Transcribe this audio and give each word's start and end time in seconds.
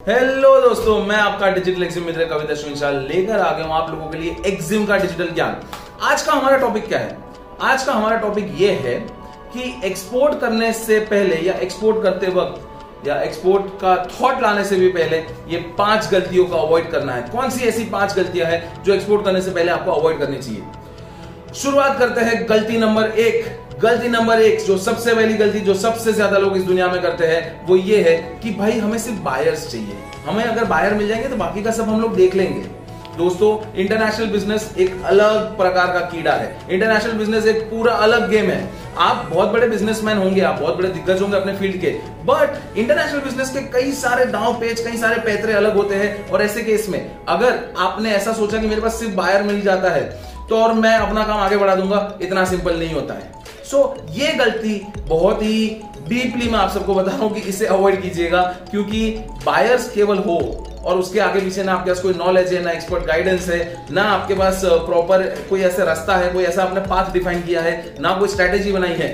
Hello 0.00 0.50
दोस्तों, 0.60 0.98
मैं 1.04 1.16
आपका 1.16 1.48
डिजिटल 1.50 1.82
एग्जिम 1.82 2.04
मित्र 2.06 2.24
कविता 2.24 2.54
सुनिशाल 2.54 2.96
लेकर 3.06 3.38
आ 3.38 3.50
गया 3.52 3.64
हूँ 3.66 3.74
आप 3.74 3.90
लोगों 3.90 4.06
के 4.10 4.18
लिए 4.18 4.36
एग्जिम 4.46 4.84
का 4.86 4.96
डिजिटल 4.96 5.30
ज्ञान। 5.34 5.60
आज 6.02 6.22
का 6.22 6.32
हमारा 6.32 6.56
टॉपिक 6.56 6.86
क्या 6.88 6.98
है? 6.98 7.18
आज 7.62 7.82
का 7.84 7.92
हमारा 7.92 8.16
टॉपिक 8.16 8.54
यह 8.58 8.80
है 8.84 8.94
कि 9.54 9.74
एक्सपोर्ट 9.86 10.40
करने 10.40 10.72
से 10.72 11.00
पहले 11.00 11.36
या 11.38 11.54
एक्सपोर्ट 11.56 12.02
करते 12.02 12.30
वक्त 12.30 13.06
या 13.08 13.20
एक्सपोर्ट 13.22 13.66
का 13.80 13.96
थॉट 14.12 14.42
लाने 14.42 14.64
से 14.64 14.76
भी 14.76 14.88
पहले 14.88 15.18
ये 15.48 15.58
पाँच 15.78 16.10
गलतियों 16.12 16.46
का 16.46 16.56
अवॉइड 16.56 16.90
करना 16.90 17.12
है। 17.12 17.28
कौन 17.28 17.50
सी 17.50 17.66
ऐसी 17.68 17.84
पाँच 17.90 18.16
गलतियाँ 18.16 18.50
हैं 18.50 18.82
जो 18.84 18.94
एक्सपोर्ट 18.94 19.24
करने 19.24 19.42
से 19.42 19.50
पहले 19.50 19.72
आपको 19.72 19.92
अवॉइड 19.92 20.18
करनी 20.18 20.38
चाहिए? 20.38 20.62
शुरुआत 21.54 21.98
करते 21.98 22.20
हैं 22.20 22.44
गलती 22.48 22.78
नंबर 22.78 23.10
एक। 23.18 23.44
गलती 23.78 24.08
नंबर 24.08 24.40
एक, 24.42 24.60
जो 24.60 24.76
सबसे 24.78 25.14
पहली 25.14 25.34
गलती 25.34 25.60
जो 25.60 25.74
सबसे 25.76 26.12
ज़्यादा 26.12 26.38
लोग 26.38 26.56
इस 26.56 26.62
दुनिया 26.62 26.86
में 26.88 27.00
करते 27.02 27.26
हैं, 27.26 27.66
वो 27.66 27.76
ये 27.76 28.00
है 28.02 28.16
कि 28.42 28.50
भाई 28.52 28.78
हमें 28.78 28.98
सिर्फ़ 28.98 29.18
बायर्स 29.22 29.70
चाहिए। 29.72 29.96
हमें 30.26 30.42
अगर 30.44 30.64
बायर 30.64 30.94
मिल 30.94 31.08
जाएँगे 31.08 31.28
तो 31.28 31.36
बाकी 31.36 31.62
का 31.62 31.70
सब 31.70 31.88
हम 31.88 32.00
लोग 32.00 32.16
देख 32.16 32.34
लेंगे। 32.34 32.60
दोस्तों 33.18 33.50
इंटरनेशनल 33.76 34.26
बिज़नेस 34.26 34.68
एक 34.78 35.02
अलग 35.04 35.56
प्रकार 35.56 35.92
का 35.92 36.00
कीड़ा 36.08 36.32
है। 36.32 36.56
इंटरनेशनल 36.70 37.12
बिज़नेस 37.12 37.46
एक 37.46 37.62
पूरा 37.70 37.92
अलग 37.94 38.28
गेम 38.30 38.50
है। 38.50 38.60
आप 38.98 39.28
बहुत 39.30 39.48
बड़े 39.48 39.68
बिजनेसमैन 39.68 40.18
होंगे, 40.18 40.40
आप 40.40 40.60
बहुत 40.60 40.76
बड़े 40.76 40.88
दिग्गज 40.88 41.22
होंगे 41.22 41.36
अपने 41.36 41.54
फ़ील्ड 41.54 41.80
के। 41.80 41.90
बट 42.26 42.78
इंटरनेशनल 42.78 43.20
बिज़नेस 43.20 43.50
के 43.50 43.60
कई 43.72 43.92
सारे 43.94 44.24
दांव 44.28 44.60
पेज 44.60 44.80
कई 44.80 44.96
सारे 44.96 45.20
पैतरे 45.22 45.52
अलग 45.54 45.76
होते 45.76 45.94
हैं, 45.94 46.30
और 46.30 46.42
ऐसे 46.42 46.62
केस 46.62 46.88
में 46.88 47.00
अगर 47.28 47.58
आपने 47.78 48.12
ऐसा 48.12 48.32
सोचा 48.34 48.58
कि 48.58 48.66
मेरे 48.66 48.80
पास 48.80 49.00
सिर्फ़ 49.00 49.14
बायर 49.14 49.42
मिल 49.44 49.60
जाता 49.62 49.90
है 49.90 50.36
तो 50.48 50.58
और 50.58 50.72
मैं 50.74 50.94
अपना 50.96 51.22
काम 51.24 51.38
आगे 51.38 51.56
बढ़ा 51.56 51.74
दूँगा, 51.74 52.18
इतना 52.22 52.44
सिंपल 52.46 52.78
नहीं 52.78 52.92
होता 52.92 53.14
है। 53.14 53.36
सो 53.70 53.78
ये 54.12 54.32
गलती 54.34 54.80
बहुत 55.08 55.42
ही 55.42 55.68
डीपली 56.08 56.48
मैं 56.50 56.58
आप 56.58 56.70
सबको 56.70 56.94
बता 56.94 57.10
रहा 57.10 57.24
हूँ 57.24 57.34
कि 57.34 57.40
इसे 57.48 57.66
अवॉइड 57.66 58.00
कीजिएगा, 58.02 58.42
क्योंकि 58.70 59.10
बायर्स 59.44 59.90
केवल 59.92 60.18
हो 60.18 60.38
और 60.84 60.98
उसके 60.98 61.20
आगे 61.20 61.40
पीछे 61.40 61.62
ना 61.62 61.72
आपके 61.72 61.90
पास 61.90 62.00
कोई 62.00 62.14
नॉलेज 62.14 62.52
है, 62.52 62.62
ना 62.64 62.70
एक्सपर्ट 62.70 63.04
गाइडेंस 63.06 63.48
है, 63.48 63.86
ना 63.90 64.02
आपके 64.02 64.34
पास 64.34 64.60
प्रॉपर 64.64 65.22
कोई 65.50 65.60
ऐसा 65.62 65.84
रास्ता 65.84 66.16
है, 66.16 66.32
कोई 66.32 66.44
ऐसा 66.44 66.62
आपने 66.62 66.80
पाथ 66.82 67.12
डिफाइन 67.12 67.42
किया 67.42 67.62
है, 67.62 67.94
ना 68.00 68.12
कोई 68.18 68.28
स्ट्रैटेजी 68.28 68.72
बनाई 68.72 68.94
है। 68.94 69.10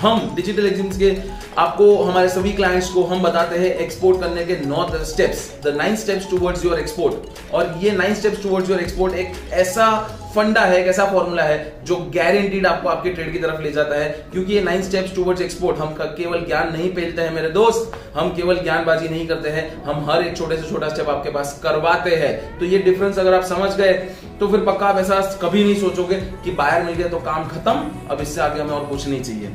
हम 0.00 0.34
डिजिटल 0.36 0.66
एग्जिम्स 0.66 0.98
के 0.98 1.10
आपको 1.58 1.94
हमारे 1.96 2.28
सभी 2.28 2.52
क्लाइंट्स 2.52 2.88
को 2.90 3.02
हम 3.04 3.22
बताते 3.22 3.56
हैं 3.58 3.74
एक्सपोर्ट 3.76 4.20
करने 4.20 4.44
के 4.46 4.56
नौ 4.66 4.86
steps 5.04 5.40
the 5.64 5.68
nine 5.76 5.96
steps 5.96 6.28
towards 6.30 6.64
your 6.64 6.78
export 6.78 7.54
और 7.54 7.74
ये 7.80 7.90
nine 7.92 8.14
steps 8.14 8.42
towards 8.42 8.70
your 8.70 8.80
export 8.80 9.14
एक 9.14 9.32
ऐसा 9.52 9.88
फंडा 10.34 10.60
है, 10.60 10.80
एक 10.80 10.88
ऐसा 10.88 11.04
फॉर्मूला 11.12 11.42
है 11.42 11.56
जो 11.84 11.96
गारंटीड 12.14 12.66
आपको 12.66 12.88
आपके 12.88 13.10
ट्रेड 13.10 13.32
की 13.32 13.38
तरफ़ 13.38 13.62
ले 13.62 13.70
जाता 13.72 13.96
है। 13.96 14.08
क्योंकि 14.32 14.52
ये 14.54 14.60
नाइन 14.62 14.82
स्टेप्स 14.82 15.14
टुवर्ड्स 15.14 15.42
एक्सपोर्ट 15.42 15.78
हम 15.78 15.94
केवल 16.00 16.44
ज्ञान 16.46 16.72
नहीं 16.72 16.92
फैलते 16.94 17.22
हैं 17.22 17.32
मेरे 17.34 17.50
दोस्त, 17.50 17.92
हम 18.14 18.30
केवल 18.36 18.62
ज्ञानबाजी 18.62 19.08
नहीं 19.08 19.26
करते 19.28 19.48
हैं, 19.48 19.82
हम 19.84 20.06
हर 20.10 20.22
एक 20.22 20.36
छोटे 20.36 20.56
से 20.56 20.70
छोटा 20.70 20.88
स्टेप 20.88 21.08
आपके 21.08 21.30
पास 21.30 21.58
करवाते 21.62 22.14
हैं। 22.16 22.58
तो 22.58 22.66
ये 22.66 22.78
डिफरेंस 22.80 23.18
अगर 23.18 23.34
आप 23.34 23.44
समझ 23.46 23.72
गए 23.76 23.92
तो 24.40 24.48
फिर 24.48 24.60
पक्का 24.62 24.86
आप 24.86 24.98
ऐसा 24.98 25.20
कभी 25.42 25.64
नहीं 25.64 25.80
सोचोगे 25.80 26.20
कि 26.44 26.50
बाहर 26.52 26.82
मिल 26.84 26.94
गया 26.94 27.08
तो 27.08 27.18
काम 27.22 27.48
खत्म, 27.48 27.90
अब 28.10 28.20
इससे 28.20 28.40
आगे 28.40 28.60
हमें 28.60 28.72
और 28.72 28.86
कुछ 28.86 29.08
नहीं 29.08 29.22
चाहिए। 29.22 29.52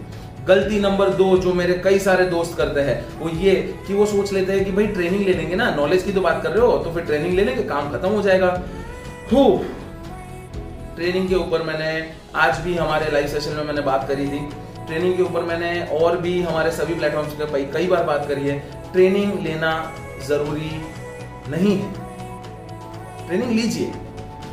गलती 0.47 0.79
नंबर 0.79 1.09
दो 1.09 1.37
जो 1.37 1.53
मेरे 1.53 1.73
कई 1.83 1.99
सारे 1.99 2.25
दोस्त 2.25 2.55
करते 2.57 2.81
हैं, 2.81 3.19
वो 3.19 3.29
ये 3.31 3.53
कि 3.87 3.93
वो 3.93 4.05
सोच 4.05 4.31
लेते 4.33 4.53
हैं 4.53 4.65
कि 4.65 4.71
भाई 4.71 4.87
ट्रेनिंग 4.87 5.25
ले 5.25 5.33
लेंगे 5.33 5.55
ना 5.55 5.69
नॉलेज 5.75 6.03
की 6.03 6.13
तो 6.13 6.21
बात 6.21 6.41
कर 6.43 6.51
रहे 6.51 6.65
हो 6.65 6.77
तो 6.77 6.91
फिर 6.93 7.03
ट्रेनिंग 7.05 7.33
ले 7.35 7.43
लेंगे 7.45 7.63
काम 7.63 7.91
खत्म 7.91 8.09
हो 8.09 8.21
जाएगा। 8.21 8.49
हो 9.33 9.43
ट्रेनिंग 10.95 11.27
के 11.29 11.35
ऊपर 11.35 11.63
मैंने 11.63 11.91
आज 12.37 12.59
भी 12.59 12.75
हमारे 12.75 13.11
लाइव 13.11 13.27
सेशन 13.27 13.55
में 13.57 13.63
मैंने 13.63 13.81
बात 13.81 14.07
करी 14.07 14.27
थी। 14.27 14.39
ट्रेनिंग 14.87 15.15
के 15.17 15.23
ऊपर 15.23 15.43
मैंने 15.43 15.71
और 15.97 16.17
भी 16.17 16.41
हमारे 16.41 16.71
सभी 16.71 16.95
प्लेटफॉर्म्स 16.95 17.33
पे 17.33 17.63
कई 17.73 17.87
बार 17.87 18.03
बात 18.03 18.27
करी 18.27 18.47
है। 18.47 18.59
ट्रेनिंग 18.93 19.39
लेना 19.43 19.71
ज़रूरी 20.27 20.71
नहीं 21.49 21.77
है। 21.77 21.91
ट्रेनिंग 23.27 23.51
लीजिए 23.51 23.91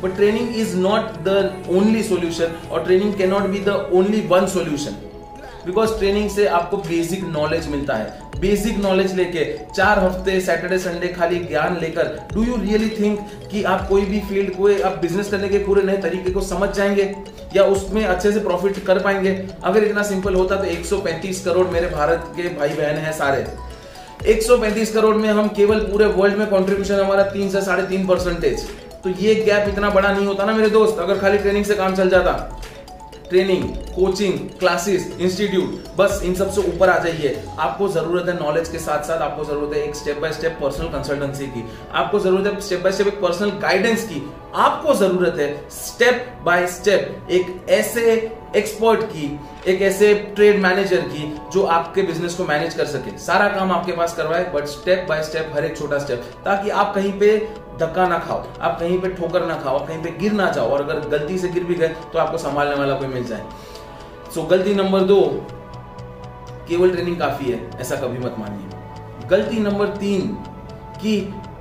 but 0.03 0.15
training 0.15 0.55
is 0.57 0.75
not 0.79 1.13
the 1.23 1.53
only 1.69 2.03
solution 2.03 2.55
और 2.71 2.83
training 2.83 3.13
can 3.15 3.29
not 3.29 3.47
be 3.49 3.59
the 3.65 3.89
only 3.93 4.21
one 4.27 4.45
solution 4.49 4.95
because 5.65 5.97
training 5.99 6.29
से 6.29 6.45
आपको 6.49 6.77
बेसिक 6.79 7.23
नॉलेज 7.27 7.67
मिलता 7.67 7.95
है। 7.95 8.19
बेसिक 8.39 8.77
नॉलेज 8.77 9.15
लेके 9.15 9.43
चार 9.75 9.99
हफ़्ते 9.99 10.39
सैटरडे 10.41 10.77
संडे 10.79 11.07
खाली 11.09 11.39
ज्ञान 11.39 11.77
लेकर 11.81 12.17
डू 12.33 12.43
यू 12.43 12.55
रियली 12.57 12.89
थिंक 12.89 13.19
कि 13.51 13.63
आप 13.63 13.87
कोई 13.89 14.05
भी 14.05 14.19
फ़ील्ड 14.19 14.55
को 14.55 14.69
आप 14.85 14.97
बिज़नेस 15.01 15.29
करने 15.31 15.49
के 15.49 15.57
पूरे 15.59 15.83
नए 15.83 15.97
तरीके 16.01 16.31
को 16.31 16.41
समझ 16.43 16.69
जाएँगे 16.69 17.13
या 17.55 17.63
उसमें 17.65 18.03
अच्छे 18.03 18.31
से 18.31 18.39
प्रॉफिट 18.39 18.83
कर 18.85 18.99
पाएँगे? 18.99 19.31
अगर 19.63 19.83
इतना 19.83 20.03
सिंपल 20.03 20.35
होता 20.35 20.55
तो 20.55 20.65
135 20.65 21.43
करोड़ 21.45 21.67
मेरे 21.67 21.87
भारत 21.89 22.31
के 22.37 22.47
भाई 22.49 22.69
बहन 22.69 22.97
हैं 22.97 23.11
सारे। 23.13 23.45
135 24.27 24.91
करोड़ 24.93 25.15
में 25.15 25.29
हम 25.29 25.47
केवल 25.47 25.79
पूरे 25.81 26.05
वर्ल्ड 26.07 26.37
में 26.37 26.47
कंट्रीब्यूशन 26.47 26.99
हमारा 26.99 27.23
तीन 27.25 27.49
से 27.49 27.61
साढ़े 27.61 27.83
तीन 27.87 28.07
परसेंटेज 28.07 28.67
तो 29.03 29.09
ये 29.11 29.35
गैप 29.35 29.69
इतना 29.69 29.89
बड़ा 29.89 30.11
नहीं 30.11 30.25
होता 30.25 30.45
ना 30.45 30.53
मेरे 30.53 30.69
दोस्त, 30.69 30.99
अगर 30.99 31.17
खाली 31.19 31.37
ट्रेनिंग 31.37 31.65
से 31.65 31.75
काम 31.75 31.95
चल 31.95 32.09
जाता। 32.09 32.31
ट्रेनिंग 33.31 33.63
कोचिंग 33.95 34.37
क्लासेस 34.59 35.07
इंस्टीट्यूट 35.19 35.97
बस 35.97 36.21
इन 36.25 36.33
सबसे 36.35 36.61
ऊपर 36.69 36.89
आ 36.89 36.97
जाइए। 36.99 37.35
आपको 37.59 37.87
ज़रूरत 37.89 38.27
है 38.29 38.39
नॉलेज 38.39 38.69
के 38.69 38.79
साथ 38.79 39.03
साथ, 39.03 39.21
आपको 39.21 39.43
ज़रूरत 39.45 39.75
है 39.75 39.83
एक 39.83 39.95
step 39.95 40.19
by 40.21 40.33
step 40.33 40.57
personal 40.61 40.87
consultancy 40.89 41.47
की। 41.47 41.63
आपको 41.93 42.19
ज़रूरत 42.19 42.47
है 42.47 42.59
स्टेप 42.61 42.81
बाय 42.81 42.91
स्टेप 42.91 43.07
एक 43.07 43.21
पर्सनल 43.21 43.49
गाइडेंस 43.61 44.07
की। 44.09 44.21
आपको 44.55 44.93
ज़रूरत 44.93 45.35
है 45.39 45.69
स्टेप 45.71 46.25
बाय 46.43 46.65
स्टेप 46.67 47.27
एक 47.31 47.69
ऐसे 47.69 48.11
एक्सपर्ट 48.55 49.03
की 49.03 49.39
एक 49.67 49.81
ऐसे 49.81 50.13
ट्रेड 50.35 50.59
मैनेजर 50.61 51.01
की 51.01 51.39
जो 51.53 51.63
आपके 51.65 52.01
बिज़नेस 52.01 52.33
को 52.35 52.45
मैनेज 52.45 52.73
कर 52.73 52.85
सके। 52.85 53.17
सारा 53.17 53.47
काम 53.49 53.71
आपके 53.71 53.91
पास 53.91 54.15
करवाए 54.15 54.43
बट 54.53 54.65
स्टेप 54.65 55.05
बाय 55.09 55.23
स्टेप 55.23 55.51
हर 55.53 55.65
एक 55.65 55.77
छोटा 55.77 55.99
स्टेप 55.99 56.23
ताकि 56.45 56.69
आप 56.69 56.93
कहीं 56.95 57.11
पे 57.19 57.37
धक्का 57.79 58.07
ना 58.07 58.17
खाओ 58.19 58.43
आप 58.61 58.79
कहीं 58.79 58.99
पे 59.01 59.09
ठोकर 59.09 59.45
ना 59.45 59.55
खाओ 59.55 59.85
कहीं 59.87 60.01
पे 60.03 60.11
गिर 60.17 60.31
ना 60.31 60.49
जाओ 60.49 60.69
और 60.69 60.81
अगर 60.81 60.99
गलती 61.09 61.37
से 61.37 61.49
गिर 61.49 61.63
भी 61.63 61.75
गए 61.75 61.95
तो 62.13 62.19
आपको 62.19 62.37
संभालने 62.37 62.75
वाला 62.75 62.95
कोई 62.95 63.07
मिल 63.07 63.23
जाए। 63.23 63.45
सो 64.33 64.41
so, 64.41 64.49
गलती 64.49 64.73
नंबर 64.73 64.99
दो 65.03 65.21
केवल 66.67 66.91
ट्रेनिंग 66.91 67.17
काफ़ी 67.19 67.51
है 67.51 67.79
ऐसा 67.79 67.95
कभी 67.95 68.19
मत 68.25 68.35
मानिए। 68.39 69.27
गलती 69.29 69.59
नंबर 69.59 69.87
तीन 69.97 70.27
कि 71.01 71.17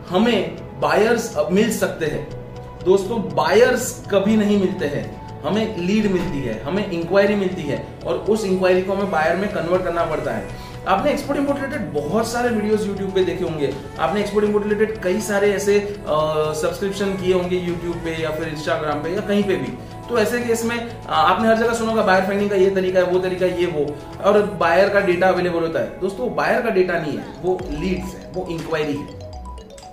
हमें 0.08 0.80
बायर्स 0.80 1.34
मिल 1.50 1.72
सकते 1.78 2.06
हैं। 2.06 2.39
दोस्तों 2.84 3.18
बायर्स 3.34 3.82
कभी 4.10 4.36
नहीं 4.36 4.58
मिलते 4.60 4.86
हैं। 4.86 5.42
हमें 5.42 5.76
लीड 5.78 6.06
मिलती 6.12 6.38
है, 6.38 6.60
हमें 6.62 6.90
इंक्वायरी 6.90 7.34
मिलती 7.34 7.62
है 7.62 7.84
और 8.06 8.16
उस 8.30 8.44
इंक्वायरी 8.44 8.82
को 8.82 8.92
हमें 8.92 9.10
बायर 9.10 9.36
में 9.36 9.48
कन्वर्ट 9.52 9.84
करना 9.84 10.04
पड़ता 10.04 10.32
है। 10.32 10.68
आपने 10.88 11.10
एक्सपोर्ट 11.10 11.38
इम्पोर्ट 11.38 11.60
रिलेटेड 11.60 11.92
बहुत 11.94 12.28
सारे 12.28 12.50
वीडियोस 12.50 12.86
यूट्यूब 12.86 13.10
पे 13.14 13.24
देखे 13.24 13.44
होंगे। 13.44 13.72
आपने 13.98 14.20
एक्सपोर्ट 14.20 14.46
इम्पोर्ट 14.46 14.64
रिलेटेड 14.64 15.02
कई 15.02 15.20
सारे 15.20 15.52
ऐसे 15.52 15.78
सब्सक्रिप्शन 16.06 17.14
किए 17.14 17.34
होंगे 17.34 17.56
यूट्यूब 17.58 17.96
पे 18.04 18.16
या 18.22 18.30
फिर 18.30 18.48
इंस्टाग्राम 18.48 19.02
पे 19.02 19.14
या 19.14 19.20
कहीं 19.22 19.42
पे 19.44 19.56
भी। 19.56 19.72
तो 20.08 20.18
ऐसे 20.18 20.40
केस 20.40 20.64
में 20.64 20.76
आपने 21.08 21.48
हर 21.48 21.56
जगह 21.56 21.74
सुना 21.74 21.90
होगा 21.90 22.02
बायर 22.02 22.24
फाइंडिंग 22.24 22.50
का 22.50 22.56
ये 22.56 22.70
तरीका 22.70 22.98
है, 23.00 23.04
वो 23.04 23.18
तरीका 23.18 23.46
ये, 23.46 23.66
वो। 23.66 23.86
और 24.24 24.42
बायर 24.60 24.88
का 24.88 25.00
डेटा 25.02 25.28
अवेलेबल 25.28 25.60
होता 25.60 25.80
है। 25.80 26.00
दोस्तों 26.00 26.34
बायर 26.36 26.62
का 26.62 26.70
डेटा 26.70 26.98
नहीं 26.98 27.16
है, 27.18 27.24
वो 27.42 27.58
लीड्स 27.70 28.14
है, 28.14 28.30
वो 28.34 28.46
इंक्वायरी 28.50 28.96
है। 28.96 29.18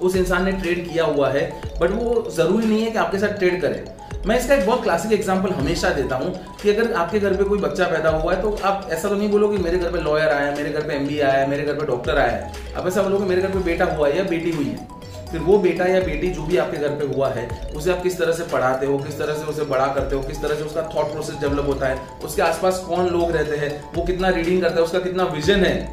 उस 0.01 0.15
इंसान 0.15 0.45
ने 0.45 0.51
ट्रेड 0.53 0.89
किया 0.89 1.05
हुआ 1.05 1.29
है 1.29 1.49
बट 1.81 1.91
वो 1.91 2.25
ज़रूरी 2.31 2.67
नहीं 2.67 2.81
है 2.81 2.91
कि 2.91 2.97
आपके 2.97 3.19
साथ 3.19 3.37
ट्रेड 3.39 3.61
करे। 3.61 3.85
मैं 4.27 4.37
इसका 4.39 4.55
एक 4.55 4.65
बहुत 4.65 4.83
क्लासिक 4.83 5.11
एग्ज़ाम्पल 5.13 5.51
हमेशा 5.53 5.89
देता 5.91 6.15
हूँ 6.15 6.33
कि 6.61 6.69
अगर 6.69 6.93
आपके 6.95 7.19
घर 7.19 7.35
पे 7.35 7.43
कोई 7.43 7.59
बच्चा 7.59 7.85
पैदा 7.87 8.09
हुआ 8.09 8.33
है 8.33 8.41
तो 8.41 8.57
आप 8.63 8.87
ऐसा 8.91 9.09
तो 9.09 9.15
नहीं 9.15 9.29
बोलो 9.29 9.47
कि 9.49 9.57
मेरे 9.57 9.77
घर 9.77 9.91
पे 9.91 10.01
लॉयर 10.01 10.29
आया, 10.29 10.51
मेरे 10.51 10.69
घर 10.69 10.87
पे 10.87 10.93
एम 10.93 11.07
आया 11.07 11.31
है 11.31 11.49
मेरे 11.49 11.63
घर 11.63 11.73
पे 11.73 11.85
डॉक्टर 11.85 12.17
आया 12.17 12.31
है। 12.31 12.73
आप 12.75 12.87
ऐसा 12.87 13.01
बोलोगे 13.01 13.25
मेरे 13.25 13.41
घर 13.41 13.49
पे 13.49 13.59
बेटा 13.63 13.85
हुआ 13.85 14.07
है 14.07 14.17
या 14.17 14.23
बेटी 14.25 14.51
हुई 14.51 14.65
है। 14.65 14.95
फिर 15.31 15.41
वो 15.41 15.57
बेटा 15.59 15.85
या 15.85 15.99
बेटी 16.01 16.27
जो 16.29 16.41
भी 16.41 16.57
आपके 16.57 16.77
घर 16.77 16.89
पे 16.89 17.05
हुआ 17.05 17.29
है, 17.29 17.47
उसे 17.75 17.91
आप 17.91 18.03
किस 18.03 18.17
तरह 18.17 18.33
से 18.33 18.43
पढ़ाते 18.43 18.85
हो, 18.85 18.97
किस 18.97 19.17
तरह 19.19 19.33
से 19.33 19.45
उसे 19.45 19.63
बड़ा 19.65 19.87
करते 19.87 20.15
हो, 20.15 20.21
किस 20.23 20.41
तरह 20.41 20.55
से 20.55 20.63
उसका 20.63 20.81
थॉट 20.95 21.11
प्रोसेस 21.11 21.39
डेवलप 21.41 21.65
होता 21.67 21.87
है, 21.87 21.97
उसके 22.25 22.41
आसपास 22.41 22.83
कौन 22.87 23.07
लोग 23.07 23.31
रहते 23.31 23.55
हैं, 23.57 23.71
वो 23.95 24.03
कितना 24.03 24.29
रीडिंग 24.29 24.61
करता 24.61 24.75
है, 24.75 24.81
उसका 24.81 24.99
कितना 24.99 25.23
विजन 25.33 25.65
है, 25.65 25.89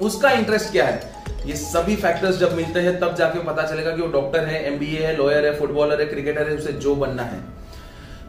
उसका 0.00 0.30
इंटरेस्ट 0.30 0.70
क्या 0.72 0.86
है? 0.86 1.11
ये 1.46 1.54
सभी 1.56 1.94
फैक्टर्स 1.96 2.38
जब 2.38 2.52
मिलते 2.56 2.80
हैं, 2.80 2.98
तब 3.00 3.14
जाके 3.14 3.38
पता 3.44 3.62
चलेगा 3.66 3.94
कि 3.96 4.02
वो 4.02 4.08
डॉक्टर 4.10 4.44
है 4.44 4.62
एमबीए 4.66 4.98
है 4.98 5.16
लॉयर 5.16 5.46
है 5.46 5.58
फुटबॉलर 5.58 6.00
है 6.00 6.06
क्रिकेटर 6.06 6.48
है, 6.48 6.56
उसे 6.56 6.72
जो 6.74 6.94
बनना 6.96 7.22
है। 7.22 7.40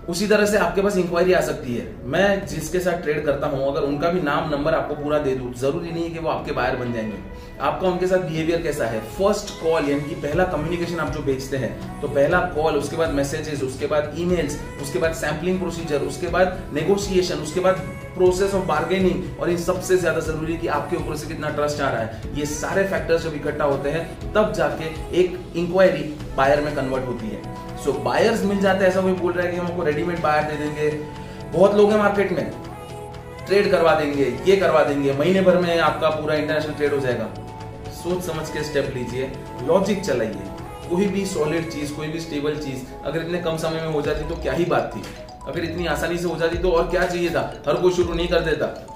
उसी 0.10 0.28
तरह 0.28 0.46
से 0.46 0.58
आपके 0.58 0.82
पास 0.82 0.98
इंक्वायरी 0.98 1.34
आ 1.34 1.42
सकती 1.42 1.76
है। 1.76 1.86
मैं 2.06 2.46
जिसके 2.48 2.80
साथ 2.80 3.02
ट्रेड 3.02 3.24
करता 3.26 3.48
हूँ, 3.48 3.68
अगर 3.68 3.82
उनका 3.82 4.10
भी 4.10 4.22
नाम 4.22 4.50
नंबर 4.50 4.74
आपको 4.74 4.96
पूरा 4.96 5.20
दे 5.20 5.36
दूँ, 5.36 5.54
ज़रूरी 5.54 5.92
नहीं 5.92 6.04
है 6.04 6.10
कि 6.10 6.20
वो 6.20 6.30
आपके 6.30 6.52
बायर 6.52 6.76
बन 6.76 6.94
जाएँगे। 6.94 7.18
आपका 7.62 7.88
उनके 7.88 8.08
साथ 8.08 8.20
बिहेवियर 8.20 8.62
कैसा 8.62 8.86
है? 8.86 9.00
फ़र्स्ट 9.10 9.50
कॉल 9.62 9.90
यानी 9.90 10.10
कि 10.10 10.16
पहला 10.18 10.44
कम्युनिकेशन 10.46 11.00
आप 11.00 11.12
जो 11.14 11.20
बेचते 11.24 11.58
हैं 11.58 12.02
तो 12.02 12.08
पहला 12.08 12.40
कॉल 12.56 12.76
उसके 12.76 12.96
बाद 12.96 13.14
मैसेजेस 13.14 13.62
उसके 13.64 13.88
बाद 13.88 14.16
ईमेल्स 14.20 14.60
उसके 14.82 15.00
बाद 15.00 15.14
सैम्पलिंग 15.14 15.60
प्रोसीजर 15.60 16.02
उसके 16.04 16.28
बाद 16.28 16.62
नेगोशिएशन 16.74 17.44
उसके 17.44 17.60
बाद 17.60 17.80
प्रोसेस 18.16 18.54
ऑफ़ 18.54 18.66
बार्गेनिंग 18.68 19.40
और 19.42 19.50
इन 19.50 19.58
सबसे 19.60 19.98
ज़्यादा 19.98 20.20
ज़रूरी 20.22 20.58
कि 20.58 20.68
आपके 20.70 20.96
ऊपर 20.96 21.16
से 21.16 21.28
कितना 21.28 21.50
ट्रस्ट 21.50 21.82
आ 21.82 21.90
रहा 21.90 22.02
है। 22.02 22.22
ये 22.36 22.46
सारे 22.46 22.84
फैक्टर्स 22.84 23.24
जब 23.24 23.34
इकट्ठा 23.36 23.66
होते 23.66 23.90
हैं, 23.90 24.34
तब 24.34 24.54
जाके 24.54 24.94
एक 25.20 25.40
इंक्वायरी 25.56 26.04
बायर 26.38 26.62
में 26.62 26.76
कन्वर्ट 26.76 27.08
होती 27.08 27.28
है। 27.28 27.53
सो 27.84 27.92
so, 27.92 27.98
बायर्स 27.98 28.44
मिल 28.44 28.60
जाते 28.60 28.84
हैं 28.84 28.92
ऐसा 28.92 29.02
कोई 29.02 29.14
बोल 29.14 29.32
रहा 29.34 29.46
है 29.46 29.52
कि 29.52 29.58
हम 29.58 29.66
आपको 29.68 29.84
रेडीमेड 29.84 30.22
बायर 30.22 30.44
दे 30.44 30.56
देंगे। 30.56 30.90
बहुत 31.58 31.76
लोग 31.76 31.92
हैं 31.92 31.98
मार्केट 31.98 32.32
में 32.32 32.52
ट्रेड 33.48 33.72
करवा 33.72 33.94
देंगे 33.96 34.24
ये 34.46 34.56
करवा 34.58 34.84
देंगे 34.84 35.14
महीने 35.14 35.42
भर 35.42 35.58
में 35.58 35.80
आपका 35.80 36.10
पूरा 36.10 36.36
इंटरनेशनल 36.36 36.74
ट्रेड 36.74 36.94
हो 36.94 37.00
जाएगा। 37.00 37.30
सोच 37.94 38.24
समझ 38.24 38.50
के 38.50 38.64
स्टेप 38.64 38.92
लीजिए 38.96 39.32
लॉजिक 39.64 40.06
चलाइए। 40.06 40.48
कोई 40.90 41.06
भी 41.08 41.26
सॉलिड 41.26 41.70
चीज़ 41.70 41.94
कोई 41.94 42.08
भी 42.08 42.20
स्टेबल 42.20 42.56
चीज़ 42.56 43.06
अगर 43.06 43.22
इतने 43.22 43.38
कम 43.38 43.58
समय 43.58 43.82
में 43.82 43.88
हो 43.88 44.02
जाती 44.02 44.30
तो 44.30 44.36
क्या 44.36 44.54
ही 44.54 44.66
बात 44.66 44.92
थी? 44.96 45.04
अगर 45.48 45.64
इतनी 45.64 45.86
आसानी 45.86 46.18
से 46.18 46.28
हो 46.28 46.36
जाती 46.36 46.58
तो 46.58 46.72
और 46.72 46.90
क्या 46.90 47.06
चाहिए 47.06 47.30
था? 47.30 47.64
हर 47.68 47.74
कोई 47.74 47.94
शुरू 47.94 48.14
नहीं 48.14 48.28
कर 48.28 48.40
देता। 48.40 48.88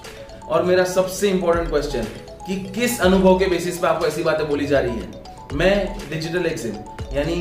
और 0.50 0.64
मेरा 0.64 0.84
सबसे 0.84 1.30
इंपॉर्टेंट 1.30 1.70
क्वेश्चन 1.70 2.04
कि 2.48 2.56
किस 2.72 3.00
अनुभव 3.02 3.40
के 3.40 3.46
बेसिस 3.46 3.78
पे 3.78 3.88
आपको 3.88 4.06
ऐसी 4.06 4.24
बातें 4.24 4.48
बोली 4.50 4.66
जा 4.66 4.80
रही 4.80 5.00
है? 5.00 5.10
मैं 5.54 5.98
डिजिटल 6.10 6.46
एग्जिम 6.46 6.76
यानी 7.14 7.36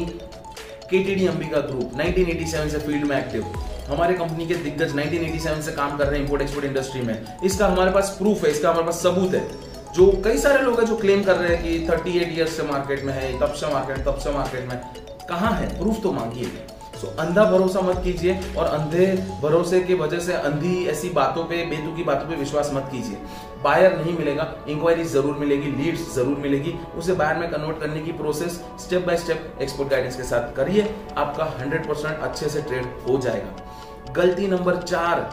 केटीडी 0.91 1.27
अंबिका 1.27 1.61
ग्रुप 1.61 1.95
1987 1.95 2.69
से 2.69 2.79
फ़ील्ड 2.79 3.05
में 3.05 3.19
एक्टिव 3.19 3.43
हमारे 3.89 4.15
कंपनी 4.15 4.47
के 4.47 4.55
दिग्गज 4.55 4.95
1987 4.95 5.63
से 5.63 5.73
काम 5.73 5.97
कर 5.97 6.07
रहे 6.07 6.17
हैं 6.17 6.23
इंपोर्ट 6.23 6.43
एक्सपोर्ट 6.43 6.67
इंडस्ट्री 6.67 7.01
में। 7.01 7.25
इसका 7.45 7.67
हमारे 7.67 7.91
पास 7.91 8.15
प्रूफ 8.19 8.45
है, 8.45 8.51
इसका 8.51 8.71
हमारे 8.71 8.87
पास 8.87 9.03
सबूत 9.03 9.35
है। 9.35 9.49
जो 9.95 10.23
कई 10.25 10.39
सारे 10.39 10.63
लोग 10.63 10.81
हैं 10.81 10.87
जो 10.87 10.97
क्लेम 10.97 11.25
कर 11.25 11.35
रहे 11.35 11.57
हैं 11.57 11.65
कि 11.65 11.87
38 11.87 12.39
ईयर्स 12.39 12.57
से 12.57 12.63
मार्केट 12.63 13.05
में 13.05 13.13
है, 13.13 13.41
तब 13.41 13.53
से 13.53 13.73
मार्केट 13.73 14.05
तब 14.05 14.19
से 14.19 14.31
मार्केट 14.31 14.69
में। 14.69 14.81
कहाँ 15.29 15.53
है? 15.53 15.79
प्रूफ 15.79 16.03
तो 16.03 16.13
मांगिए। 16.13 16.51
सो 16.97 17.07
अंधा 17.21 17.45
भरोसा 17.47 17.81
मत 17.81 18.01
कीजिए 18.05 18.39
और 18.59 18.67
अंधे 18.67 19.07
भरोसे 19.43 19.81
की 19.81 19.95
वजह 19.95 20.21
से 20.21 20.33
अंधी 20.35 20.85
ऐसी 20.89 21.09
बातों 21.13 21.45
पे, 21.45 21.65
बेतुकी 21.67 22.05
बातों 22.05 22.29
पे 22.29 22.37
विश्वास 22.37 22.71
मत 22.75 22.89
कीजिए। 22.93 23.19
बायर 23.65 23.97
नहीं 23.97 24.17
मिलेगा 24.19 24.53
इंक्वायरी 24.69 25.05
ज़रूर 25.07 25.37
मिलेगी 25.37 25.71
लीड्स 25.73 26.15
ज़रूर 26.15 26.37
मिलेगी। 26.39 26.75
उसे 26.99 27.13
बायर 27.15 27.37
में 27.37 27.51
कन्वर्ट 27.51 27.81
करने 27.81 28.01
की 28.01 28.13
process 28.15 28.61
step 28.81 29.07
by 29.07 29.17
step 29.17 29.59
export 29.63 29.91
guidance 29.91 30.17
के 30.17 30.23
साथ 30.25 30.55
करिए। 30.57 30.89
आपका 31.17 31.45
100 31.57 31.87
परसेंट 31.89 32.19
अच्छे 32.21 32.49
से 32.49 32.63
ट्रेड 32.63 32.87
हो 33.09 33.19
जाएगा। 33.19 34.13
गलती 34.13 34.49
नंबर 34.49 34.77
चार 34.79 35.31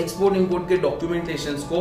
एक्सपोर्ट 0.00 0.36
इंपोर्ट 0.36 0.68
के 0.68 0.76
डॉक्यूमेंटेशन 0.78 1.54
को 1.68 1.80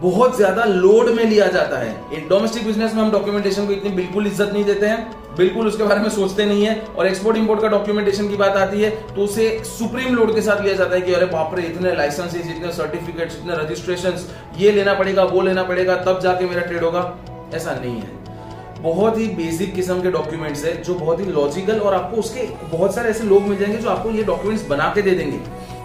बहुत 0.00 0.36
ज़्यादा 0.36 0.64
लोड 0.64 1.08
में 1.10 1.24
लिया 1.24 1.46
जाता 1.48 1.78
है। 1.78 2.28
डोमेस्टिक 2.28 2.66
बिज़नेस 2.66 2.94
में 2.94 3.02
हम 3.02 3.10
डॉक्यूमेंटेशन 3.10 3.66
को 3.66 3.72
इतनी 3.72 3.90
बिल्कुल 3.92 4.26
इज़्ज़त 4.26 4.50
नहीं 4.52 4.64
देते 4.64 4.86
हैं, 4.86 5.06
बिल्कुल 5.36 5.66
उसके 5.66 5.84
बारे 5.84 6.00
में 6.00 6.08
सोचते 6.10 6.44
नहीं 6.46 6.64
है 6.64 6.74
और 6.88 7.06
एक्सपोर्ट 7.06 7.36
इंपोर्ट 7.36 7.60
का 7.60 7.68
डॉक्यूमेंटेशन 7.68 8.28
की 8.28 8.36
बात 8.36 8.56
आती 8.56 8.80
है 8.80 8.90
तो 9.14 9.22
उसे 9.22 9.48
सुप्रीम 9.66 10.14
लोड 10.14 10.34
के 10.34 10.42
साथ 10.42 10.62
लिया 10.62 10.74
जाता 10.74 10.94
है 10.94 11.00
कि 11.00 11.12
अरे 11.12 11.26
बाप 11.28 11.54
रे, 11.54 11.62
इतने 11.64 11.94
लाइसेंसेज 11.96 12.50
इतने 12.50 12.72
सर्टिफिकेट 12.72 13.32
इतने 13.32 13.56
रजिस्ट्रेशन 13.56 14.18
ये 14.58 14.72
लेना 14.72 14.94
पड़ेगा, 14.94 15.24
वो 15.24 15.40
लेना 15.42 15.62
पड़ेगा, 15.62 15.96
तब 15.98 16.20
जाके 16.22 16.46
मेरा 16.46 16.62
ट्रेड 16.62 16.84
होगा। 16.84 17.02
ऐसा 17.54 17.74
नहीं 17.74 17.96
है। 17.96 18.82
बहुत 18.82 19.18
ही 19.18 19.26
बेसिक 19.34 19.74
किस्म 19.74 20.00
के 20.02 20.10
डॉक्यूमेंट्स 20.10 20.64
है, 20.64 20.80
जो 20.82 20.94
बहुत 20.94 21.20
ही 21.20 21.24
लॉजिकल 21.26 21.78
और 21.78 21.94
आपको 21.94 22.16
उसके 22.16 22.48
बहुत 22.68 22.94
सारे 22.94 23.10
ऐसे 23.10 23.24
लोग 23.24 23.42
मिल 23.42 23.58
जाएँगे 23.58 23.78
जो 23.78 23.88
आपको 23.90 24.10
ये 24.10 24.22
डॉक्यूमेंट्स 24.24 24.66
बना 24.68 24.92
के 24.94 25.02
दे 25.02 25.10
देंगे। 25.12 25.38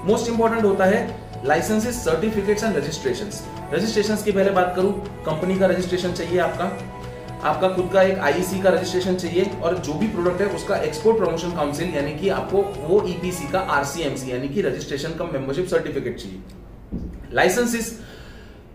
मोस्ट 0.05 0.29
इंपॉर्टेंट 0.29 0.63
होता 0.65 0.85
है 0.85 1.07
licenses 1.45 2.03
certificates 2.03 2.63
and 2.63 2.75
registration 2.77 3.29
registration 3.73 4.15
की 4.25 4.31
पहले 4.31 4.51
बात 4.51 4.73
करूँ 4.75 4.93
कंपनी 5.25 5.57
का 5.59 5.67
रजिस्ट्रेशन 5.67 6.13
चाहिए 6.13 6.39
आपका। 6.39 6.65
आपका 7.41 7.67
खुद 7.69 7.89
का 7.93 8.01
एक 8.03 8.17
आईसी 8.19 8.59
का 8.61 8.69
रजिस्ट्रेशन 8.69 9.15
चाहिए 9.15 9.45
और 9.63 9.77
जो 9.77 9.93
भी 9.93 10.07
प्रोडक्ट 10.07 10.41
है, 10.41 10.47
उसका 10.49 10.77
एक्सपोर्ट 10.77 11.17
प्रमोशन 11.17 11.51
काउंसिल 11.55 11.93
यानी 11.95 12.13
कि 12.13 12.29
आपको 12.29 12.61
वो 12.79 13.03
ईपीसी 13.09 13.45
e 13.45 13.51
का 13.51 13.59
आरसीएमसी 13.71 14.31
यानी 14.31 14.47
कि 14.47 14.61
रजिस्ट्रेशन 14.61 15.13
कम 15.19 15.29
मेंबरशिप 15.33 15.67
सर्टिफिकेट 15.67 16.17
चाहिए। 16.17 16.39
लाइसेंसिस 17.33 17.91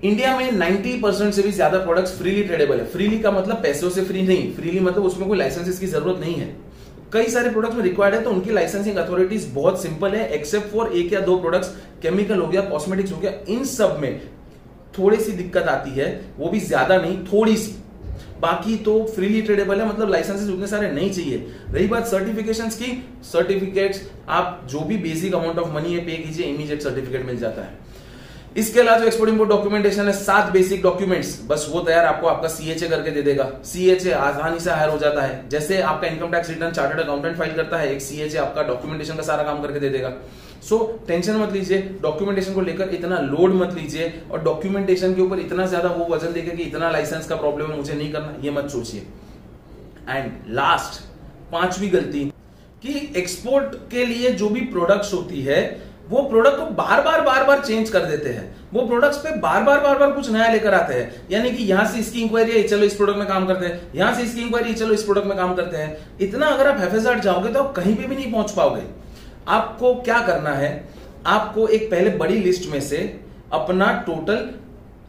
इंडिया 0.04 0.36
में 0.38 0.50
90 0.52 1.00
परसेंट 1.02 1.34
से 1.34 1.42
भी 1.42 1.50
ज़्यादा 1.52 1.78
प्रोडक्ट्स 1.78 2.18
फ्रीली 2.18 2.42
ट्रेडेबल 2.44 2.80
है। 2.80 2.86
फ्रीली 2.86 3.18
का 3.18 3.30
मतलब 3.30 3.62
पैसों 3.62 3.90
से 3.90 4.04
फ्री 4.04 4.22
नहीं। 4.22 4.52
फ्रीली 4.54 4.80
मतलब 4.80 5.04
उसमें 5.04 5.28
कोई 5.28 5.38
लाइसेंसेस 5.38 5.78
की 5.78 5.86
ज़रूरत 5.86 6.20
नहीं 6.20 6.34
है। 6.34 6.48
कई 7.14 7.28
सारे 7.28 7.50
प्रोडक्ट्स 7.50 7.76
में 7.76 7.82
रिक्वायर्ड 7.84 8.16
है 8.16 8.22
तो 8.22 8.30
उनकी 8.30 8.50
लाइसेंसिंग 8.52 8.96
अथॉरिटीज 8.98 9.44
बहुत 9.54 9.82
सिंपल 9.82 10.14
है 10.14 10.28
एक्सेप्ट 10.34 10.66
फॉर 10.68 10.92
एक 10.92 11.12
या 11.12 11.20
दो 11.22 11.36
प्रोडक्ट्स 11.38 11.68
केमिकल 12.02 12.38
हो 12.38 12.46
गया 12.46 12.60
कॉस्मेटिक्स 12.62 13.12
हो 13.12 13.18
गया, 13.18 13.32
इन 13.48 13.64
सब 13.66 13.98
में 14.00 14.20
थोड़ी 14.98 15.16
सी 15.18 15.32
दिक्कत 15.32 15.68
आती 15.68 15.90
है, 15.92 16.08
वो 16.38 16.48
भी 16.48 16.60
ज़्यादा 16.62 16.96
नहीं 16.98 17.18
थोड़ी 17.26 17.56
सी 17.56 17.74
बाकी 18.40 18.76
तो 18.84 19.02
फ्रीली 19.06 19.40
ट्रेडेबल 19.42 19.80
है 19.80 19.88
मतलब 19.88 20.10
लाइसेंसेस 20.10 20.48
उतने 20.48 20.66
सारे 20.66 20.90
नहीं 20.92 21.10
चाहिए। 21.10 21.46
रही 21.70 21.86
बात 21.88 22.06
सर्टिफिकेशन 22.06 22.68
की 22.72 22.92
सर्टिफिकेट्स 23.24 24.00
आप 24.30 24.66
जो 24.70 24.80
भी 24.80 24.96
बेसिक 24.98 25.34
अमाउंट 25.34 25.58
ऑफ़ 25.58 25.72
मनी 25.74 25.94
है 25.94 26.04
पे 26.06 26.16
कीजिए 26.16 26.46
इमीडिएट 26.46 26.82
सर्टिफिकेट 26.82 27.26
मिल 27.26 27.36
जाता 27.38 27.62
है। 27.62 27.78
इसके 28.56 28.80
अलावा 28.80 28.98
जो 28.98 29.06
एक्सपोर्ट 29.06 29.30
इम्पोर्ट 29.30 29.50
डॉक्यूमेंटेशन 29.50 30.06
है 30.06 30.12
सात 30.14 30.50
बेसिक 30.52 30.82
डॉक्यूमेंट्स 30.82 31.38
बस 31.46 31.66
वो 31.70 31.80
तैयार 31.82 32.04
आपको 32.06 32.26
आपका 32.26 32.48
सीएचए 32.48 32.88
करके 32.88 33.10
दे 33.10 33.22
देगा। 33.22 33.50
सीएचए 33.64 34.10
आसानी 34.12 34.60
से 34.60 34.70
हायर 34.70 34.88
हो 34.88 34.98
जाता 34.98 35.22
है। 35.22 35.48
जैसे 35.48 35.80
आपका 35.82 36.06
income 36.08 36.30
tax 36.32 36.50
return 36.50 36.72
chartered 36.72 37.00
accountant 37.00 37.36
file 37.36 37.52
करता 37.52 37.78
है 37.78 37.92
एक 37.94 38.02
सीएचए 38.02 38.38
आपका 38.38 38.62
डॉक्यूमेंटेशन 38.62 39.16
का 39.16 39.22
सारा 39.22 39.42
काम 39.42 39.62
करके 39.62 39.80
दे 39.80 39.88
देगा। 39.88 40.12
सो 40.62 40.76
so, 40.76 41.08
टेंशन 41.08 41.36
मत 41.36 41.52
लीजिए 41.52 41.78
डॉक्यूमेंटेशन 42.02 42.54
को 42.54 42.60
लेकर 42.60 42.94
इतना 42.94 43.18
लोड 43.22 43.54
मत 43.54 43.74
लीजिए 43.74 44.12
और 44.30 44.42
डॉक्यूमेंटेशन 44.42 45.14
के 45.14 45.22
ऊपर 45.22 45.38
इतना 45.38 45.66
ज़्यादा 45.66 45.88
वो 45.88 46.06
वज़न 46.14 46.32
देकर 46.32 46.56
कि 46.56 46.62
इतना 46.62 46.90
लाइसेंस 46.90 47.26
का 47.28 47.36
प्रॉब्लम 47.36 47.70
है 47.70 47.76
मुझे 47.76 47.94
नहीं 47.94 48.12
करना 48.12 48.36
ये 48.42 48.50
मत 48.50 48.70
सोचिए। 48.70 49.00
एंड 50.08 50.32
लास्ट 50.50 51.00
पांचवी 51.52 51.88
गलती 51.88 52.24
कि 52.82 53.12
एक्सपोर्ट 53.16 53.74
के 53.90 54.04
लिए 54.06 54.30
जो 54.32 54.48
भी 54.48 54.60
प्रोडक्ट्स 54.68 55.12
होती 55.14 55.42
है 55.42 55.60
वो 56.10 56.22
प्रोडक्ट 56.22 56.58
को 56.58 56.64
बार 56.74 57.02
बार 57.02 57.20
बार 57.20 57.44
बार 57.44 57.60
चेंज 57.60 57.90
कर 57.90 58.04
देते 58.04 58.28
हैं। 58.28 58.44
वो 58.72 58.86
प्रोडक्ट्स 58.86 59.18
पे 59.18 59.30
बार 59.40 59.62
बार 59.62 59.80
बार 59.80 59.98
बार 59.98 60.10
कुछ 60.12 60.30
नया 60.30 60.48
लेकर 60.48 60.74
आते 60.74 60.94
हैं। 60.94 61.26
यानी 61.30 61.50
कि 61.50 61.64
यहाँ 61.64 61.86
से 61.86 61.98
इसकी 61.98 62.20
इंक्वायरी 62.22 62.52
है 62.52 62.62
चलो 62.68 62.84
इस 62.84 62.94
प्रोडक्ट 62.94 63.18
में 63.18 63.26
काम 63.28 63.46
करते 63.46 63.66
हैं। 63.66 63.80
यहाँ 63.94 64.14
से 64.14 64.22
इसकी 64.22 64.40
इंक्वायरी 64.40 64.74
चलो 64.74 64.94
इस 64.94 65.02
प्रोडक्ट 65.02 65.26
में 65.26 65.36
काम 65.36 65.54
करते 65.54 65.76
हैं। 65.76 66.18
इतना 66.20 66.46
अगर 66.46 66.68
आप 66.68 66.80
एफ़ 66.84 66.96
जाओगे 66.96 67.52
तो 67.52 67.62
आप 67.62 67.72
कहीं 67.76 67.94
पे 67.96 68.06
भी 68.06 68.16
नहीं 68.16 68.32
पहुँच 68.32 68.50
पाओगे। 68.50 68.82
आपको 69.48 69.94
क्या 69.94 70.20
करना 70.26 70.50
है? 70.50 70.84
आपको 71.26 71.66
एक 71.68 71.90
पहले 71.90 72.10
बड़ी 72.16 72.38
लिस्ट 72.38 72.70
में 72.70 72.80
से 72.80 72.98
अपना 73.52 73.92
टोटल 74.06 74.36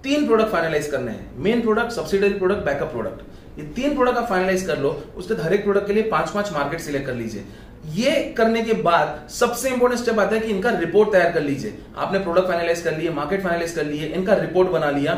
तीन 0.04 0.26
प्रोडक्ट 0.28 0.52
फाइनलाइज 0.52 0.88
करने 0.88 1.12
हैं। 1.12 1.44
Main 1.44 1.62
product 1.62 1.92
subsidiary 1.92 2.34
product 2.34 2.66
backup 2.66 2.92
product 2.92 3.60
ये 3.60 3.66
तीन 3.66 3.94
प्रोडक्ट 3.96 4.18
आप 4.18 4.28
फाइनलाइज 4.30 4.66
कर 4.68 4.78
लो, 4.78 4.90
उसके 5.18 5.34
हर 5.34 5.54
एक 5.54 5.64
प्रोडक्ट 5.64 5.88
के 5.88 5.94
लिए 5.94 6.04
पाँच 6.04 6.30
पाँच 6.30 6.52
मार्केट 6.54 6.80
सिलेक्ट 6.80 7.06
कर 7.08 7.14
लीजिए। 7.14 7.44
ये 7.94 8.12
करने 8.38 8.62
के 8.62 8.74
बाद 8.74 9.28
सबसे 9.30 9.70
इंपॉर्टेंट 9.70 10.02
स्टेप 10.02 10.20
आता 10.20 10.36
है 10.36 10.40
कि 10.42 10.52
इनका 10.52 10.70
रिपोर्ट 10.72 11.12
तैयार 11.12 11.32
कर 11.32 11.42
लीजिए। 11.42 11.78
आपने 11.98 12.20
प्रोडक्ट 12.20 12.48
फाइनलाइज 12.48 12.82
कर 12.82 12.98
लिए 12.98 13.10
मार्केट 13.12 13.44
फाइनलाइज 13.44 13.72
कर 13.72 13.86
लिए, 13.86 14.08
इनका 14.08 14.34
रिपोर्ट 14.36 14.70
बना 14.70 14.90
लिया। 14.92 15.14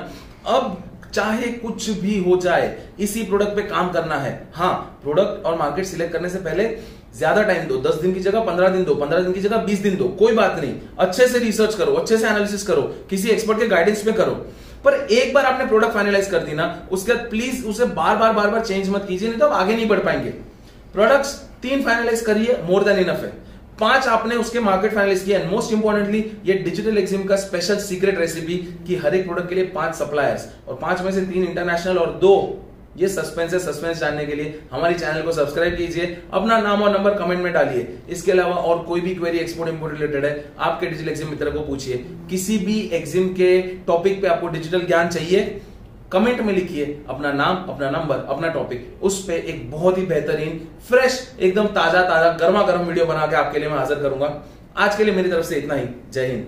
अब 0.48 0.84
चाहे 1.14 1.48
कुछ 1.48 1.90
भी 1.92 2.18
हो 2.20 2.38
जाए, 2.38 2.78
इसी 3.00 3.24
प्रोडक्ट 3.24 3.56
पे 3.56 3.62
काम 3.64 3.92
करना 3.92 4.16
है। 4.16 4.50
हाँ 4.54 5.00
प्रोडक्ट 5.04 5.46
और 5.46 5.58
मार्केट 5.58 5.86
सिलेक्ट 5.86 6.14
करने 6.14 6.30
से 6.30 6.40
पहले 6.40 6.66
ज़्यादा 7.18 7.44
टाइम 7.44 7.68
दो, 7.68 7.78
दस 7.82 7.96
दिन 7.96 8.14
की 8.14 8.20
जगह, 8.20 8.40
पंद्रह 8.42 8.70
दिन 8.70 8.84
दो, 8.84 8.96
पंद्रह 8.96 9.20
दिन 9.20 9.34
की 9.34 9.42
जगह 9.42 9.58
बीस 9.58 9.80
दिन 9.80 9.96
दो, 9.98 10.08
कोई 10.10 10.34
बात 10.34 10.60
नहीं। 10.60 10.74
अच्छे 11.00 11.28
से 11.28 11.40
रिसर्च 11.40 11.76
करो, 11.76 11.94
अच्छे 11.94 12.18
से 12.18 12.28
एनालिसिस 12.28 12.64
करो, 12.64 12.82
किसी 13.10 13.30
एक्सपर्ट 13.30 13.60
के 13.60 13.68
गाइडेंस 13.68 14.06
में 14.06 14.14
करो। 14.16 14.34
पर 14.86 14.94
एक 14.94 15.34
बार 15.34 15.46
आपने 15.46 15.66
प्रोडक्ट 15.66 15.94
फाइनलाइज 15.94 16.30
कर 16.30 16.40
दी 16.40 16.54
ना, 16.54 16.88
उसके 16.92 17.14
बाद 17.14 17.30
प्लीज़ 17.30 17.66
उसे 17.66 17.86
बार 17.86 18.16
बार 18.18 18.34
बार 18.34 18.50
बार 18.50 18.66
चेंज 18.66 18.90
मत 18.90 19.06
कीजिए, 19.08 19.30
नहीं 19.30 19.40
तो 19.40 19.48
आप 19.48 19.54
आगे 19.54 19.76
नहीं 19.76 19.88
बढ़ 19.88 20.00
पाएँगे। 20.00 20.30
प्रोडक्ट्स 20.94 21.42
तीन 21.62 21.84
फाइनलाइज 21.84 22.22
करिए 22.22 22.58
मोर 22.66 22.84
देन 22.84 23.00
इनफ 23.00 23.24
है। 23.24 23.32
पाँच 23.80 24.08
आपने 24.08 24.36
उसके 24.36 24.60
मार्केट 24.60 24.94
फाइनलाइज 24.94 25.24
किया। 25.24 25.40
एंड 25.40 25.50
मोस्ट 25.52 25.74
इंपॉर्टेंटली 25.74 26.20
ये 26.46 26.54
डिजिटल 26.60 26.98
एग्जिम 26.98 27.24
का 27.24 27.36
स्पेशल 27.38 27.78
सीक्रेट 27.80 28.20
रेसिपी 28.20 28.56
कि 28.88 28.96
हर 28.96 29.16
एक 29.16 29.26
प्रोडक्ट 29.26 29.50
के 29.50 29.56
लिए 29.56 29.66
पाँच 29.74 29.96
सप्लायर्स 29.96 30.48
और 30.68 30.80
पाँच 30.82 31.02
में 31.02 31.12
से 31.12 31.22
तीन 31.24 31.44
इंटरनेशनल 31.44 31.98
और 31.98 32.14
दो, 32.14 32.64
ये 32.98 33.08
सस्पेंस 33.08 33.54
है 33.54 33.60
सस्पेंस 33.60 34.00
जानने 34.00 34.26
के 34.26 34.36
लिए। 34.36 34.60
हमारी 34.72 34.96
चैनल 34.96 35.22
को 35.22 35.32
सब्सक्राइब 35.32 35.76
कीजिए, 35.78 36.06
अपना 36.34 36.58
नाम 36.60 36.82
और 36.84 36.92
नंबर 36.92 37.14
कमेंट 37.16 37.42
में 37.42 37.52
डालिए। 37.54 37.88
इसके 38.10 38.32
अलावा 38.32 38.56
और 38.56 38.84
कोई 38.84 39.02
भी 39.02 39.14
क्वेरी 39.16 39.38
एक्सपोर्ट 39.38 39.70
इंपोर्ट 39.70 39.94
रिलेटेड 39.94 40.26
है, 40.26 40.44
आपके 40.60 40.88
डिजिटल 40.88 41.10
एग्जिम 41.10 41.30
मित्र 41.30 41.52
को 41.52 41.60
पूछिए। 41.62 41.98
किसी 42.30 42.58
भी 42.58 42.80
एग्जिम 42.94 43.28
के 43.34 43.62
टॉपिक 43.88 44.22
पे 44.22 44.28
आपको 44.28 44.48
डिजिटल 44.50 44.86
ज्ञान 44.88 45.10
चाहिए 45.10 45.62
कमेंट 46.12 46.40
में 46.42 46.54
लिखिए 46.54 46.86
अपना 47.10 47.32
नाम, 47.34 47.56
अपना 47.70 47.90
नंबर, 47.90 48.26
अपना 48.30 48.48
टॉपिक 48.50 49.04
उस 49.04 49.24
पर 49.24 49.34
एक 49.34 49.70
बहुत 49.72 49.98
ही 49.98 50.06
बेहतरीन 50.06 50.60
फ्रेश 50.88 51.16
एकदम 51.40 51.66
ताज़ा 51.76 52.02
ताज़ा 52.04 52.32
गर्मा 52.38 52.62
गर्म 52.64 52.82
वीडियो 52.82 53.06
बना 53.06 53.26
के 53.28 53.36
आपके 53.36 53.60
लिए 53.60 53.70
मैं 53.70 53.78
हाजिर 53.78 53.98
करूँगा। 54.00 54.30
आज 54.78 54.96
के 54.98 55.04
लिए 55.04 55.14
मेरी 55.16 55.30
तरफ़ 55.30 55.46
से 55.46 55.56
इतना 55.56 55.74
ही। 55.74 55.86
जय 56.14 56.26
हिंद। 56.26 56.46